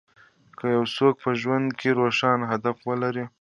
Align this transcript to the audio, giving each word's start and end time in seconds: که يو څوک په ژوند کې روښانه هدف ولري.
که 0.57 0.65
يو 0.75 0.83
څوک 0.95 1.15
په 1.23 1.29
ژوند 1.41 1.67
کې 1.79 1.89
روښانه 1.99 2.45
هدف 2.53 2.77
ولري. 2.89 3.25